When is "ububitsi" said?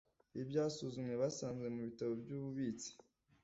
2.37-2.89